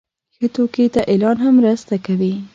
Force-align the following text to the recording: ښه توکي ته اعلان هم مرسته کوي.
ښه 0.35 0.47
توکي 0.55 0.85
ته 0.93 1.01
اعلان 1.11 1.37
هم 1.43 1.53
مرسته 1.59 1.95
کوي. 2.05 2.33